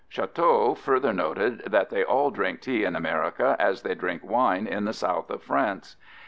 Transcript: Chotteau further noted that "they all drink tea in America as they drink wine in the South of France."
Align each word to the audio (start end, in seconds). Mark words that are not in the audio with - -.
Chotteau 0.09 0.75
further 0.75 1.13
noted 1.13 1.59
that 1.65 1.91
"they 1.91 2.03
all 2.03 2.31
drink 2.31 2.61
tea 2.61 2.85
in 2.85 2.95
America 2.95 3.55
as 3.59 3.83
they 3.83 3.93
drink 3.93 4.23
wine 4.25 4.65
in 4.65 4.85
the 4.85 4.93
South 4.93 5.29
of 5.29 5.43
France." 5.43 5.95